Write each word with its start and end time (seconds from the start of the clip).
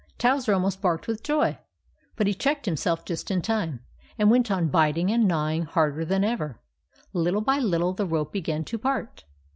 Towser 0.17 0.51
almost 0.51 0.81
barked 0.81 1.05
with 1.07 1.21
joy, 1.21 1.59
but 2.15 2.25
he 2.25 2.33
checked 2.33 2.65
himself 2.65 3.05
just 3.05 3.29
in 3.29 3.39
time, 3.43 3.81
and 4.17 4.31
went 4.31 4.49
on 4.49 4.69
biting 4.69 5.11
and 5.11 5.27
gnawing 5.27 5.61
harder 5.65 6.03
than 6.03 6.23
ever. 6.23 6.59
Little 7.13 7.41
by 7.41 7.59
little 7.59 7.93
the 7.93 8.07
rope 8.07 8.33
began 8.33 8.63
to 8.63 8.79
part. 8.79 9.25